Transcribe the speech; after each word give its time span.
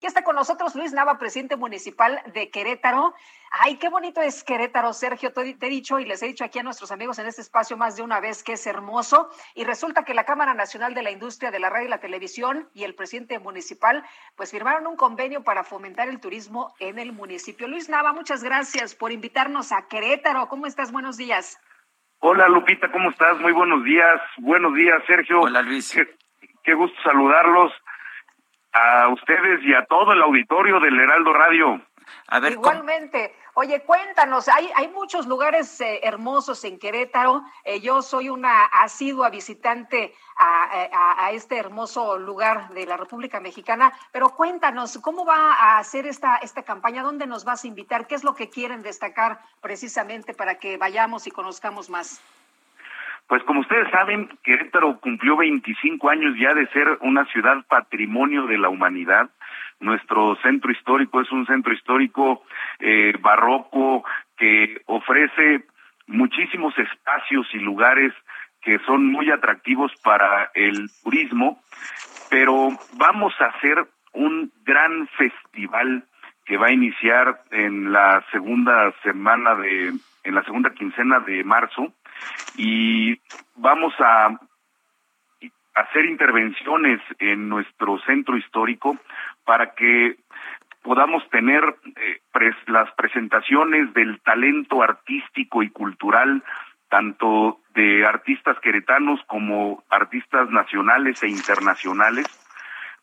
Ya 0.00 0.08
está 0.08 0.24
con 0.24 0.34
nosotros 0.34 0.74
Luis 0.76 0.94
Nava, 0.94 1.18
presidente 1.18 1.56
municipal 1.56 2.22
de 2.32 2.50
Querétaro. 2.50 3.14
Ay, 3.50 3.76
qué 3.76 3.90
bonito 3.90 4.22
es 4.22 4.42
Querétaro, 4.42 4.94
Sergio. 4.94 5.30
Te, 5.30 5.42
he 5.42 5.68
dicho 5.68 6.00
y 6.00 6.06
les 6.06 6.22
he 6.22 6.26
dicho 6.26 6.42
aquí 6.42 6.58
a 6.58 6.62
nuestros 6.62 6.90
amigos 6.90 7.18
en 7.18 7.26
este 7.26 7.42
espacio 7.42 7.76
más 7.76 7.96
de 7.96 8.02
una 8.02 8.18
vez 8.18 8.42
que 8.42 8.54
es 8.54 8.66
hermoso. 8.66 9.28
Y 9.54 9.64
resulta 9.64 10.02
que 10.02 10.14
la 10.14 10.24
Cámara 10.24 10.54
Nacional 10.54 10.94
de 10.94 11.02
la 11.02 11.10
Industria 11.10 11.50
de 11.50 11.58
la 11.58 11.68
Radio 11.68 11.88
y 11.88 11.90
la 11.90 12.00
Televisión 12.00 12.70
y 12.72 12.84
el 12.84 12.94
presidente 12.94 13.38
municipal 13.40 14.02
pues 14.36 14.52
firmaron 14.52 14.86
un 14.86 14.96
convenio 14.96 15.44
para 15.44 15.64
fomentar 15.64 16.08
el 16.08 16.18
turismo 16.18 16.74
en 16.78 16.98
el 16.98 17.12
municipio. 17.12 17.68
Luis 17.68 17.90
Nava, 17.90 18.14
muchas 18.14 18.42
gracias 18.42 18.94
por 18.94 19.12
invitarnos 19.12 19.70
a 19.70 19.86
Querétaro. 19.86 20.48
¿Cómo 20.48 20.64
estás? 20.64 20.92
Buenos 20.92 21.18
días. 21.18 21.60
Hola 22.20 22.48
Lupita, 22.48 22.90
¿cómo 22.90 23.10
estás? 23.10 23.38
Muy 23.40 23.52
buenos 23.52 23.84
días. 23.84 24.18
Buenos 24.38 24.74
días, 24.74 25.02
Sergio. 25.06 25.42
Hola 25.42 25.60
Luis. 25.60 25.92
Qué, 25.92 26.08
qué 26.62 26.72
gusto 26.72 26.96
saludarlos 27.02 27.70
a 28.72 29.08
ustedes 29.08 29.60
y 29.62 29.74
a 29.74 29.84
todo 29.86 30.12
el 30.12 30.22
auditorio 30.22 30.80
del 30.80 30.98
Heraldo 30.98 31.32
Radio. 31.32 31.80
A 32.28 32.40
ver, 32.40 32.52
Igualmente. 32.52 33.34
Oye, 33.54 33.82
cuéntanos, 33.82 34.48
hay, 34.48 34.70
hay 34.74 34.88
muchos 34.88 35.26
lugares 35.26 35.80
eh, 35.80 36.00
hermosos 36.02 36.64
en 36.64 36.78
Querétaro. 36.78 37.42
Eh, 37.64 37.80
yo 37.80 38.00
soy 38.00 38.28
una 38.28 38.64
asidua 38.66 39.28
visitante 39.28 40.14
a, 40.36 40.64
a, 40.92 41.26
a, 41.26 41.32
este 41.32 41.56
hermoso 41.56 42.16
lugar 42.16 42.68
de 42.70 42.86
la 42.86 42.96
República 42.96 43.40
Mexicana, 43.40 43.92
pero 44.12 44.30
cuéntanos, 44.30 44.98
¿cómo 44.98 45.26
va 45.26 45.52
a 45.52 45.78
hacer 45.78 46.06
esta, 46.06 46.36
esta 46.36 46.62
campaña? 46.62 47.02
¿Dónde 47.02 47.26
nos 47.26 47.44
vas 47.44 47.64
a 47.64 47.66
invitar? 47.66 48.06
¿Qué 48.06 48.14
es 48.14 48.24
lo 48.24 48.34
que 48.34 48.48
quieren 48.48 48.82
destacar 48.82 49.40
precisamente 49.60 50.32
para 50.32 50.54
que 50.58 50.76
vayamos 50.76 51.26
y 51.26 51.30
conozcamos 51.30 51.90
más? 51.90 52.22
Pues 53.30 53.44
como 53.44 53.60
ustedes 53.60 53.88
saben, 53.92 54.28
Querétaro 54.42 54.98
cumplió 54.98 55.36
25 55.36 56.10
años 56.10 56.34
ya 56.36 56.52
de 56.52 56.66
ser 56.70 56.98
una 57.00 57.24
ciudad 57.26 57.64
patrimonio 57.68 58.48
de 58.48 58.58
la 58.58 58.68
humanidad. 58.68 59.30
Nuestro 59.78 60.34
centro 60.42 60.72
histórico 60.72 61.20
es 61.20 61.30
un 61.30 61.46
centro 61.46 61.72
histórico 61.72 62.42
eh, 62.80 63.12
barroco 63.20 64.02
que 64.36 64.82
ofrece 64.86 65.64
muchísimos 66.08 66.76
espacios 66.76 67.46
y 67.52 67.60
lugares 67.60 68.12
que 68.62 68.80
son 68.80 69.06
muy 69.06 69.30
atractivos 69.30 69.92
para 70.02 70.50
el 70.54 70.90
turismo, 71.04 71.62
pero 72.30 72.70
vamos 72.94 73.32
a 73.38 73.44
hacer 73.44 73.86
un 74.12 74.50
gran 74.64 75.06
festival 75.06 76.02
que 76.44 76.56
va 76.56 76.66
a 76.66 76.72
iniciar 76.72 77.42
en 77.52 77.92
la 77.92 78.24
segunda 78.32 78.92
semana 79.04 79.54
de, 79.54 79.92
en 80.24 80.34
la 80.34 80.42
segunda 80.42 80.70
quincena 80.70 81.20
de 81.20 81.44
marzo, 81.44 81.92
y 82.56 83.18
vamos 83.56 83.94
a 84.00 84.38
hacer 85.74 86.04
intervenciones 86.04 87.00
en 87.18 87.48
nuestro 87.48 87.98
centro 88.00 88.36
histórico 88.36 88.98
para 89.44 89.74
que 89.74 90.16
podamos 90.82 91.28
tener 91.30 91.62
eh, 91.96 92.20
las 92.66 92.90
presentaciones 92.92 93.92
del 93.94 94.20
talento 94.20 94.82
artístico 94.82 95.62
y 95.62 95.70
cultural 95.70 96.42
tanto 96.88 97.60
de 97.74 98.04
artistas 98.04 98.58
queretanos 98.60 99.20
como 99.26 99.84
artistas 99.88 100.50
nacionales 100.50 101.22
e 101.22 101.28
internacionales. 101.28 102.26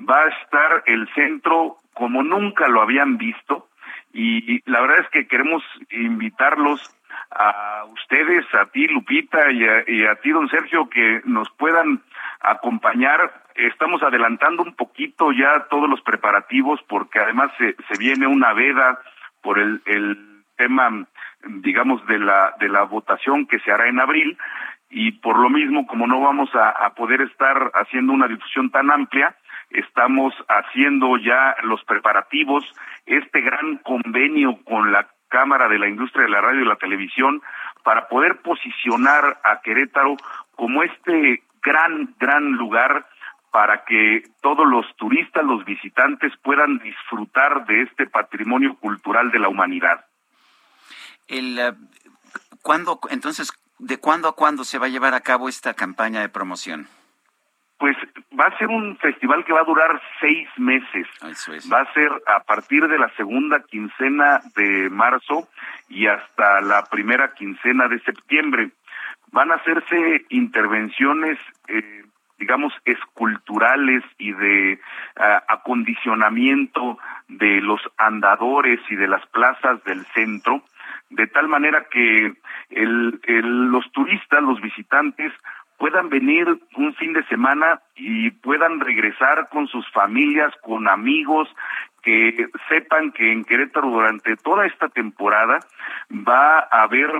Va 0.00 0.22
a 0.22 0.28
estar 0.28 0.82
el 0.86 1.06
centro 1.14 1.78
como 1.92 2.22
nunca 2.22 2.66
lo 2.66 2.80
habían 2.80 3.18
visto 3.18 3.68
y 4.12 4.62
la 4.70 4.80
verdad 4.80 5.00
es 5.00 5.08
que 5.10 5.26
queremos 5.26 5.62
invitarlos 5.90 6.80
a 7.34 7.84
ustedes, 7.86 8.46
a 8.54 8.66
ti 8.66 8.86
Lupita 8.86 9.50
y 9.50 10.04
a, 10.04 10.14
ti 10.16 10.30
don 10.30 10.48
Sergio 10.48 10.88
que 10.88 11.20
nos 11.24 11.50
puedan 11.50 12.02
acompañar. 12.40 13.42
Estamos 13.54 14.02
adelantando 14.02 14.62
un 14.62 14.74
poquito 14.74 15.32
ya 15.32 15.66
todos 15.70 15.88
los 15.88 16.00
preparativos 16.02 16.80
porque 16.88 17.18
además 17.18 17.50
se, 17.58 17.76
se 17.88 17.98
viene 17.98 18.26
una 18.26 18.52
veda 18.52 19.00
por 19.42 19.58
el, 19.58 19.82
el 19.86 20.44
tema, 20.56 21.06
digamos, 21.44 22.04
de 22.06 22.18
la, 22.18 22.54
de 22.58 22.68
la 22.68 22.82
votación 22.82 23.46
que 23.46 23.58
se 23.60 23.70
hará 23.70 23.88
en 23.88 24.00
abril 24.00 24.38
y 24.90 25.12
por 25.12 25.38
lo 25.38 25.50
mismo, 25.50 25.86
como 25.86 26.06
no 26.06 26.20
vamos 26.20 26.54
a, 26.54 26.70
a 26.70 26.94
poder 26.94 27.20
estar 27.20 27.72
haciendo 27.74 28.12
una 28.12 28.28
difusión 28.28 28.70
tan 28.70 28.90
amplia, 28.90 29.34
estamos 29.70 30.32
haciendo 30.48 31.16
ya 31.16 31.56
los 31.64 31.82
preparativos, 31.84 32.64
este 33.06 33.40
gran 33.40 33.78
convenio 33.78 34.58
con 34.64 34.92
la 34.92 35.08
Cámara 35.34 35.66
de 35.66 35.80
la 35.80 35.88
Industria 35.88 36.22
de 36.22 36.30
la 36.30 36.40
Radio 36.40 36.62
y 36.62 36.64
la 36.64 36.76
Televisión 36.76 37.42
para 37.82 38.06
poder 38.06 38.40
posicionar 38.40 39.40
a 39.42 39.60
Querétaro 39.62 40.16
como 40.54 40.84
este 40.84 41.42
gran, 41.60 42.14
gran 42.20 42.52
lugar 42.52 43.08
para 43.50 43.84
que 43.84 44.22
todos 44.40 44.64
los 44.64 44.86
turistas, 44.94 45.44
los 45.44 45.64
visitantes 45.64 46.32
puedan 46.40 46.78
disfrutar 46.78 47.66
de 47.66 47.82
este 47.82 48.06
patrimonio 48.06 48.76
cultural 48.76 49.32
de 49.32 49.40
la 49.40 49.48
humanidad. 49.48 50.04
El, 51.26 51.58
uh, 51.58 52.56
¿cuándo, 52.62 53.00
entonces, 53.10 53.52
¿de 53.80 53.98
cuándo 53.98 54.28
a 54.28 54.36
cuándo 54.36 54.62
se 54.62 54.78
va 54.78 54.86
a 54.86 54.88
llevar 54.88 55.14
a 55.14 55.20
cabo 55.20 55.48
esta 55.48 55.74
campaña 55.74 56.20
de 56.20 56.28
promoción? 56.28 56.86
Pues 57.84 57.98
va 58.40 58.46
a 58.46 58.56
ser 58.56 58.68
un 58.68 58.96
festival 58.96 59.44
que 59.44 59.52
va 59.52 59.60
a 59.60 59.64
durar 59.64 60.00
seis 60.18 60.48
meses. 60.56 61.06
Es. 61.20 61.70
Va 61.70 61.82
a 61.82 61.92
ser 61.92 62.10
a 62.26 62.40
partir 62.40 62.88
de 62.88 62.98
la 62.98 63.10
segunda 63.10 63.62
quincena 63.62 64.40
de 64.56 64.88
marzo 64.88 65.46
y 65.90 66.06
hasta 66.06 66.62
la 66.62 66.86
primera 66.86 67.34
quincena 67.34 67.86
de 67.88 67.98
septiembre. 68.00 68.70
Van 69.32 69.50
a 69.50 69.56
hacerse 69.56 70.24
intervenciones, 70.30 71.38
eh, 71.68 72.06
digamos, 72.38 72.72
esculturales 72.86 74.02
y 74.16 74.32
de 74.32 74.80
uh, 75.18 75.22
acondicionamiento 75.48 76.98
de 77.28 77.60
los 77.60 77.82
andadores 77.98 78.80
y 78.88 78.96
de 78.96 79.08
las 79.08 79.26
plazas 79.26 79.84
del 79.84 80.06
centro, 80.14 80.62
de 81.10 81.26
tal 81.26 81.48
manera 81.48 81.84
que 81.90 82.32
el, 82.70 83.20
el, 83.24 83.66
los 83.66 83.92
turistas, 83.92 84.42
los 84.42 84.58
visitantes, 84.62 85.34
puedan 85.78 86.08
venir 86.08 86.46
un 86.76 86.94
fin 86.94 87.12
de 87.12 87.24
semana 87.24 87.80
y 87.96 88.30
puedan 88.30 88.80
regresar 88.80 89.48
con 89.50 89.66
sus 89.68 89.88
familias, 89.92 90.52
con 90.62 90.88
amigos, 90.88 91.48
que 92.02 92.48
sepan 92.68 93.12
que 93.12 93.32
en 93.32 93.44
Querétaro 93.44 93.88
durante 93.88 94.36
toda 94.36 94.66
esta 94.66 94.88
temporada 94.88 95.60
va 96.10 96.58
a 96.58 96.82
haber 96.82 97.10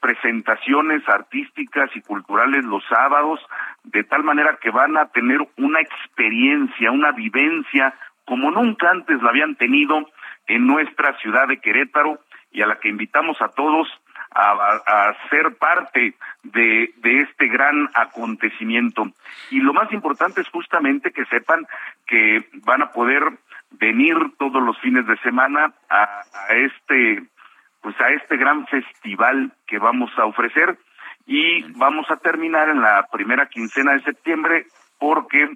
presentaciones 0.00 1.08
artísticas 1.08 1.90
y 1.94 2.00
culturales 2.00 2.64
los 2.64 2.84
sábados, 2.88 3.40
de 3.84 4.02
tal 4.04 4.24
manera 4.24 4.58
que 4.60 4.70
van 4.70 4.96
a 4.96 5.06
tener 5.06 5.38
una 5.56 5.80
experiencia, 5.80 6.90
una 6.90 7.12
vivencia 7.12 7.94
como 8.26 8.50
nunca 8.50 8.90
antes 8.90 9.22
la 9.22 9.30
habían 9.30 9.54
tenido 9.54 10.08
en 10.46 10.66
nuestra 10.66 11.16
ciudad 11.18 11.46
de 11.46 11.60
Querétaro 11.60 12.18
y 12.50 12.62
a 12.62 12.66
la 12.66 12.80
que 12.80 12.88
invitamos 12.88 13.40
a 13.40 13.48
todos 13.48 13.88
a, 14.34 15.14
ser 15.30 15.56
parte 15.56 16.14
de, 16.42 16.92
de 16.96 17.20
este 17.20 17.48
gran 17.48 17.88
acontecimiento. 17.94 19.06
Y 19.50 19.60
lo 19.60 19.72
más 19.72 19.92
importante 19.92 20.40
es 20.40 20.48
justamente 20.48 21.12
que 21.12 21.24
sepan 21.26 21.66
que 22.06 22.48
van 22.64 22.82
a 22.82 22.92
poder 22.92 23.22
venir 23.70 24.16
todos 24.38 24.62
los 24.62 24.78
fines 24.80 25.06
de 25.06 25.16
semana 25.18 25.72
a 25.88 26.24
este 26.50 27.22
pues 27.84 28.00
a 28.00 28.08
este 28.10 28.38
gran 28.38 28.66
festival 28.66 29.52
que 29.66 29.78
vamos 29.78 30.10
a 30.16 30.24
ofrecer 30.24 30.78
y 31.26 31.62
vamos 31.72 32.10
a 32.10 32.16
terminar 32.16 32.70
en 32.70 32.80
la 32.80 33.06
primera 33.12 33.46
quincena 33.46 33.92
de 33.92 34.00
septiembre 34.00 34.66
porque 34.98 35.50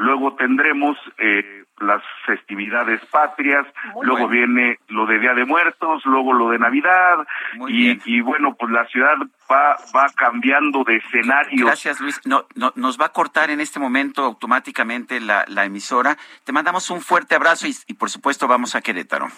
luego 0.00 0.34
tendremos 0.34 0.96
eh, 1.18 1.64
las 1.78 2.02
festividades 2.26 3.00
patrias, 3.06 3.66
Muy 3.94 4.06
luego 4.06 4.26
bueno. 4.28 4.46
viene 4.54 4.78
lo 4.88 5.06
de 5.06 5.18
Día 5.18 5.32
de 5.34 5.44
Muertos, 5.44 6.04
luego 6.04 6.32
lo 6.32 6.50
de 6.50 6.58
Navidad 6.58 7.26
y, 7.68 7.98
y, 8.04 8.20
bueno, 8.20 8.54
pues 8.58 8.70
la 8.70 8.86
ciudad 8.86 9.14
va, 9.50 9.76
va 9.96 10.06
cambiando 10.14 10.84
de 10.84 10.96
escenario. 10.96 11.66
Gracias 11.66 12.00
Luis, 12.00 12.20
no, 12.24 12.46
no, 12.54 12.72
nos 12.76 13.00
va 13.00 13.06
a 13.06 13.12
cortar 13.12 13.50
en 13.50 13.60
este 13.60 13.78
momento 13.80 14.24
automáticamente 14.24 15.20
la, 15.20 15.44
la 15.48 15.64
emisora. 15.64 16.16
Te 16.44 16.52
mandamos 16.52 16.90
un 16.90 17.00
fuerte 17.00 17.34
abrazo 17.34 17.66
y, 17.66 17.74
y 17.86 17.94
por 17.94 18.10
supuesto 18.10 18.46
vamos 18.46 18.74
a 18.74 18.82
Querétaro. 18.82 19.28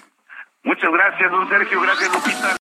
Muchas 0.64 0.90
gracias, 0.92 1.30
don 1.30 1.48
Sergio, 1.48 1.80
gracias 1.80 2.12
Lupita. 2.12 2.61